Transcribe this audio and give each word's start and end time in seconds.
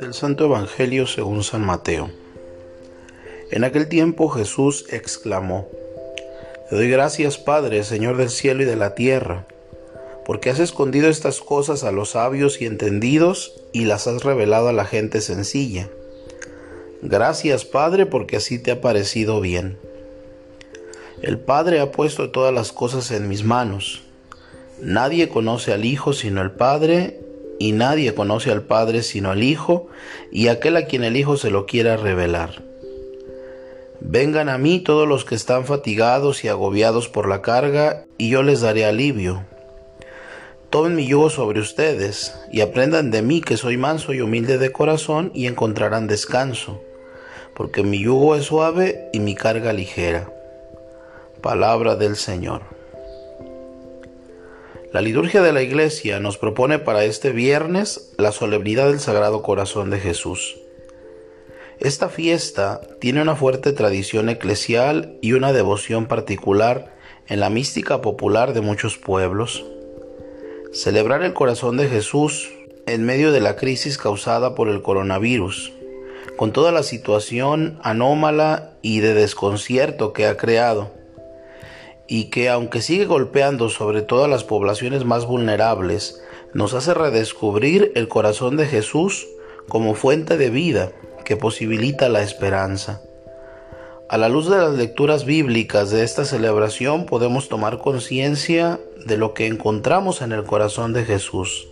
Del 0.00 0.12
Santo 0.12 0.44
Evangelio 0.44 1.06
según 1.06 1.42
San 1.44 1.64
Mateo. 1.64 2.10
En 3.50 3.64
aquel 3.64 3.88
tiempo 3.88 4.28
Jesús 4.28 4.84
exclamó, 4.90 5.68
Te 6.68 6.76
doy 6.76 6.90
gracias 6.90 7.38
Padre, 7.38 7.84
Señor 7.84 8.16
del 8.16 8.30
cielo 8.30 8.62
y 8.62 8.66
de 8.66 8.76
la 8.76 8.94
tierra, 8.94 9.46
porque 10.26 10.50
has 10.50 10.58
escondido 10.58 11.08
estas 11.08 11.40
cosas 11.40 11.84
a 11.84 11.92
los 11.92 12.10
sabios 12.10 12.60
y 12.60 12.66
entendidos 12.66 13.60
y 13.72 13.86
las 13.86 14.06
has 14.06 14.24
revelado 14.24 14.68
a 14.68 14.72
la 14.72 14.84
gente 14.84 15.20
sencilla. 15.20 15.88
Gracias 17.00 17.64
Padre, 17.64 18.06
porque 18.06 18.36
así 18.36 18.58
te 18.58 18.72
ha 18.72 18.80
parecido 18.80 19.40
bien. 19.40 19.78
El 21.22 21.38
Padre 21.38 21.80
ha 21.80 21.92
puesto 21.92 22.30
todas 22.30 22.52
las 22.52 22.72
cosas 22.72 23.10
en 23.10 23.28
mis 23.28 23.44
manos. 23.44 24.02
Nadie 24.82 25.28
conoce 25.28 25.72
al 25.72 25.84
Hijo 25.84 26.12
sino 26.12 26.42
el 26.42 26.50
Padre, 26.50 27.20
y 27.60 27.70
nadie 27.70 28.14
conoce 28.14 28.50
al 28.50 28.62
Padre 28.62 29.04
sino 29.04 29.32
el 29.32 29.44
Hijo, 29.44 29.86
y 30.32 30.48
aquel 30.48 30.76
a 30.76 30.86
quien 30.86 31.04
el 31.04 31.16
Hijo 31.16 31.36
se 31.36 31.50
lo 31.50 31.66
quiera 31.66 31.96
revelar. 31.96 32.64
Vengan 34.00 34.48
a 34.48 34.58
mí 34.58 34.80
todos 34.80 35.06
los 35.06 35.24
que 35.24 35.36
están 35.36 35.66
fatigados 35.66 36.42
y 36.42 36.48
agobiados 36.48 37.08
por 37.08 37.28
la 37.28 37.42
carga, 37.42 38.06
y 38.18 38.28
yo 38.30 38.42
les 38.42 38.60
daré 38.60 38.84
alivio. 38.84 39.44
Tomen 40.70 40.96
mi 40.96 41.06
yugo 41.06 41.30
sobre 41.30 41.60
ustedes, 41.60 42.34
y 42.50 42.60
aprendan 42.60 43.12
de 43.12 43.22
mí 43.22 43.40
que 43.40 43.56
soy 43.56 43.76
manso 43.76 44.12
y 44.12 44.20
humilde 44.20 44.58
de 44.58 44.72
corazón, 44.72 45.30
y 45.32 45.46
encontrarán 45.46 46.08
descanso, 46.08 46.80
porque 47.54 47.84
mi 47.84 48.00
yugo 48.00 48.34
es 48.34 48.46
suave 48.46 49.10
y 49.12 49.20
mi 49.20 49.36
carga 49.36 49.72
ligera. 49.72 50.28
Palabra 51.40 51.94
del 51.94 52.16
Señor. 52.16 52.81
La 54.92 55.00
liturgia 55.00 55.40
de 55.40 55.54
la 55.54 55.62
Iglesia 55.62 56.20
nos 56.20 56.36
propone 56.36 56.78
para 56.78 57.04
este 57.04 57.30
viernes 57.30 58.12
la 58.18 58.30
solemnidad 58.30 58.88
del 58.88 59.00
Sagrado 59.00 59.40
Corazón 59.40 59.88
de 59.88 59.98
Jesús. 59.98 60.58
Esta 61.80 62.10
fiesta 62.10 62.82
tiene 63.00 63.22
una 63.22 63.34
fuerte 63.34 63.72
tradición 63.72 64.28
eclesial 64.28 65.16
y 65.22 65.32
una 65.32 65.54
devoción 65.54 66.04
particular 66.04 66.94
en 67.26 67.40
la 67.40 67.48
mística 67.48 68.02
popular 68.02 68.52
de 68.52 68.60
muchos 68.60 68.98
pueblos. 68.98 69.64
Celebrar 70.74 71.22
el 71.22 71.32
corazón 71.32 71.78
de 71.78 71.88
Jesús 71.88 72.52
en 72.84 73.06
medio 73.06 73.32
de 73.32 73.40
la 73.40 73.56
crisis 73.56 73.96
causada 73.96 74.54
por 74.54 74.68
el 74.68 74.82
coronavirus, 74.82 75.72
con 76.36 76.52
toda 76.52 76.70
la 76.70 76.82
situación 76.82 77.78
anómala 77.82 78.74
y 78.82 79.00
de 79.00 79.14
desconcierto 79.14 80.12
que 80.12 80.26
ha 80.26 80.36
creado, 80.36 80.92
y 82.06 82.24
que 82.24 82.48
aunque 82.48 82.82
sigue 82.82 83.06
golpeando 83.06 83.68
sobre 83.68 84.02
todas 84.02 84.28
las 84.28 84.44
poblaciones 84.44 85.04
más 85.04 85.26
vulnerables, 85.26 86.22
nos 86.54 86.74
hace 86.74 86.94
redescubrir 86.94 87.92
el 87.94 88.08
corazón 88.08 88.56
de 88.56 88.66
Jesús 88.66 89.28
como 89.68 89.94
fuente 89.94 90.36
de 90.36 90.50
vida 90.50 90.92
que 91.24 91.36
posibilita 91.36 92.08
la 92.08 92.22
esperanza. 92.22 93.02
A 94.08 94.18
la 94.18 94.28
luz 94.28 94.50
de 94.50 94.58
las 94.58 94.74
lecturas 94.74 95.24
bíblicas 95.24 95.90
de 95.90 96.04
esta 96.04 96.26
celebración 96.26 97.06
podemos 97.06 97.48
tomar 97.48 97.78
conciencia 97.78 98.78
de 99.06 99.16
lo 99.16 99.32
que 99.32 99.46
encontramos 99.46 100.20
en 100.20 100.32
el 100.32 100.44
corazón 100.44 100.92
de 100.92 101.04
Jesús, 101.04 101.68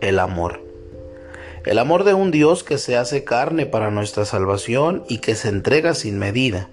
el 0.00 0.18
amor. 0.18 0.62
El 1.66 1.78
amor 1.78 2.04
de 2.04 2.14
un 2.14 2.30
Dios 2.30 2.64
que 2.64 2.78
se 2.78 2.96
hace 2.96 3.24
carne 3.24 3.66
para 3.66 3.90
nuestra 3.90 4.24
salvación 4.24 5.04
y 5.08 5.18
que 5.18 5.34
se 5.34 5.48
entrega 5.48 5.94
sin 5.94 6.18
medida. 6.18 6.70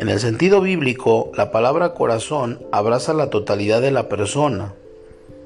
En 0.00 0.08
el 0.08 0.18
sentido 0.18 0.62
bíblico, 0.62 1.30
la 1.36 1.50
palabra 1.50 1.92
corazón 1.92 2.62
abraza 2.72 3.12
la 3.12 3.28
totalidad 3.28 3.82
de 3.82 3.90
la 3.90 4.08
persona, 4.08 4.72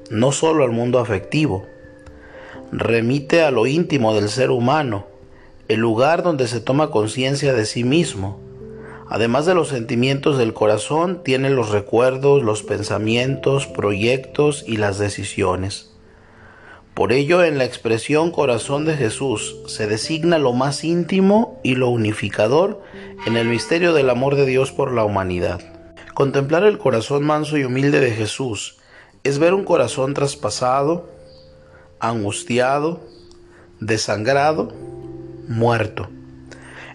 no 0.09 0.31
solo 0.31 0.63
al 0.63 0.71
mundo 0.71 0.99
afectivo. 0.99 1.65
Remite 2.71 3.41
a 3.41 3.51
lo 3.51 3.67
íntimo 3.67 4.15
del 4.15 4.29
ser 4.29 4.51
humano, 4.51 5.07
el 5.67 5.81
lugar 5.81 6.23
donde 6.23 6.47
se 6.47 6.61
toma 6.61 6.89
conciencia 6.89 7.53
de 7.53 7.65
sí 7.65 7.83
mismo. 7.83 8.39
Además 9.09 9.45
de 9.45 9.55
los 9.55 9.67
sentimientos 9.67 10.37
del 10.37 10.53
corazón, 10.53 11.21
tiene 11.21 11.49
los 11.49 11.71
recuerdos, 11.71 12.41
los 12.41 12.63
pensamientos, 12.63 13.67
proyectos 13.67 14.63
y 14.65 14.77
las 14.77 14.97
decisiones. 14.97 15.91
Por 16.93 17.11
ello, 17.11 17.43
en 17.43 17.57
la 17.57 17.65
expresión 17.65 18.31
corazón 18.31 18.85
de 18.85 18.95
Jesús 18.95 19.57
se 19.67 19.85
designa 19.85 20.37
lo 20.39 20.53
más 20.53 20.85
íntimo 20.85 21.54
y 21.65 21.73
lo 21.73 21.89
unificador 21.89 22.83
en 23.25 23.37
el 23.37 23.47
misterio 23.47 23.91
del 23.93 24.11
amor 24.11 24.35
de 24.35 24.45
Dios 24.45 24.71
por 24.71 24.93
la 24.93 25.03
humanidad. 25.03 25.61
Contemplar 26.13 26.63
el 26.63 26.77
corazón 26.77 27.23
manso 27.23 27.57
y 27.57 27.63
humilde 27.63 27.99
de 27.99 28.11
Jesús 28.11 28.77
es 29.23 29.39
ver 29.39 29.55
un 29.55 29.63
corazón 29.63 30.13
traspasado, 30.13 31.09
angustiado, 31.99 33.01
desangrado, 33.79 34.71
muerto, 35.47 36.07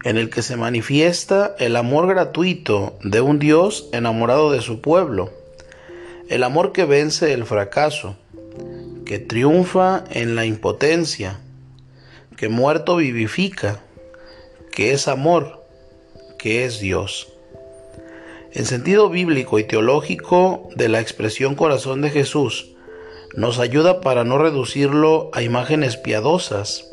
en 0.05 0.17
el 0.17 0.31
que 0.31 0.41
se 0.41 0.57
manifiesta 0.57 1.57
el 1.59 1.75
amor 1.75 2.07
gratuito 2.07 2.97
de 3.03 3.21
un 3.21 3.41
Dios 3.41 3.89
enamorado 3.93 4.53
de 4.53 4.61
su 4.61 4.81
pueblo, 4.81 5.31
el 6.29 6.45
amor 6.45 6.71
que 6.71 6.85
vence 6.85 7.33
el 7.33 7.45
fracaso, 7.45 8.15
que 9.05 9.19
triunfa 9.19 10.05
en 10.11 10.37
la 10.37 10.45
impotencia, 10.45 11.41
que 12.37 12.49
muerto 12.49 12.95
vivifica, 12.95 13.81
que 14.73 14.93
es 14.93 15.09
amor, 15.09 15.65
que 16.39 16.65
es 16.65 16.81
Dios. 16.81 17.33
En 18.53 18.67
sentido 18.67 19.09
bíblico 19.09 19.59
y 19.59 19.65
teológico 19.65 20.69
de 20.75 20.89
la 20.89 21.01
expresión 21.01 21.55
corazón 21.55 22.03
de 22.03 22.11
Jesús, 22.11 22.73
nos 23.35 23.59
ayuda 23.59 24.01
para 24.01 24.25
no 24.25 24.39
reducirlo 24.39 25.31
a 25.33 25.43
imágenes 25.43 25.97
piadosas, 25.97 26.91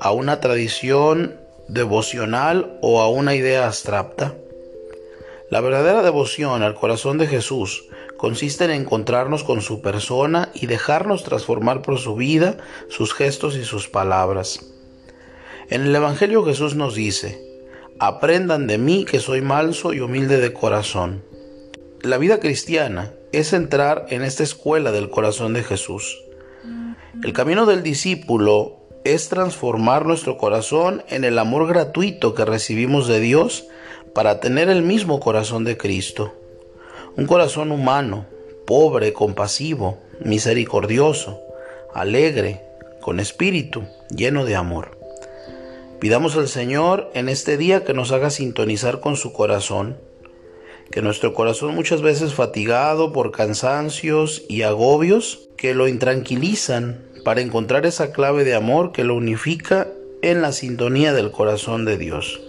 a 0.00 0.12
una 0.12 0.40
tradición 0.40 1.38
devocional 1.68 2.78
o 2.80 3.00
a 3.00 3.08
una 3.08 3.34
idea 3.34 3.66
abstracta. 3.66 4.34
La 5.50 5.60
verdadera 5.60 6.02
devoción 6.02 6.62
al 6.62 6.74
corazón 6.74 7.18
de 7.18 7.26
Jesús 7.26 7.88
consiste 8.16 8.64
en 8.64 8.70
encontrarnos 8.70 9.44
con 9.44 9.60
su 9.60 9.82
persona 9.82 10.50
y 10.54 10.66
dejarnos 10.66 11.22
transformar 11.22 11.82
por 11.82 11.98
su 11.98 12.16
vida, 12.16 12.56
sus 12.88 13.12
gestos 13.12 13.56
y 13.56 13.64
sus 13.64 13.88
palabras. 13.88 14.75
En 15.68 15.82
el 15.82 15.96
Evangelio 15.96 16.44
Jesús 16.44 16.76
nos 16.76 16.94
dice, 16.94 17.42
aprendan 17.98 18.68
de 18.68 18.78
mí 18.78 19.04
que 19.04 19.18
soy 19.18 19.40
malso 19.40 19.92
y 19.92 20.00
humilde 20.00 20.40
de 20.40 20.52
corazón. 20.52 21.24
La 22.02 22.18
vida 22.18 22.38
cristiana 22.38 23.14
es 23.32 23.52
entrar 23.52 24.06
en 24.10 24.22
esta 24.22 24.44
escuela 24.44 24.92
del 24.92 25.10
corazón 25.10 25.54
de 25.54 25.64
Jesús. 25.64 26.22
El 27.24 27.32
camino 27.32 27.66
del 27.66 27.82
discípulo 27.82 28.76
es 29.02 29.28
transformar 29.28 30.06
nuestro 30.06 30.38
corazón 30.38 31.02
en 31.08 31.24
el 31.24 31.36
amor 31.36 31.66
gratuito 31.66 32.32
que 32.34 32.44
recibimos 32.44 33.08
de 33.08 33.18
Dios 33.18 33.66
para 34.14 34.38
tener 34.38 34.68
el 34.68 34.82
mismo 34.82 35.18
corazón 35.18 35.64
de 35.64 35.76
Cristo. 35.76 36.32
Un 37.16 37.26
corazón 37.26 37.72
humano, 37.72 38.26
pobre, 38.68 39.12
compasivo, 39.12 39.98
misericordioso, 40.20 41.40
alegre, 41.92 42.62
con 43.00 43.18
espíritu, 43.18 43.82
lleno 44.10 44.44
de 44.44 44.54
amor. 44.54 44.95
Pidamos 46.00 46.36
al 46.36 46.48
Señor 46.48 47.10
en 47.14 47.30
este 47.30 47.56
día 47.56 47.84
que 47.84 47.94
nos 47.94 48.12
haga 48.12 48.28
sintonizar 48.28 49.00
con 49.00 49.16
su 49.16 49.32
corazón, 49.32 49.96
que 50.90 51.00
nuestro 51.00 51.32
corazón 51.32 51.74
muchas 51.74 52.02
veces 52.02 52.34
fatigado 52.34 53.12
por 53.12 53.32
cansancios 53.32 54.44
y 54.46 54.62
agobios 54.62 55.48
que 55.56 55.74
lo 55.74 55.88
intranquilizan 55.88 57.02
para 57.24 57.40
encontrar 57.40 57.86
esa 57.86 58.12
clave 58.12 58.44
de 58.44 58.54
amor 58.54 58.92
que 58.92 59.04
lo 59.04 59.14
unifica 59.14 59.88
en 60.20 60.42
la 60.42 60.52
sintonía 60.52 61.14
del 61.14 61.30
corazón 61.30 61.86
de 61.86 61.96
Dios. 61.96 62.45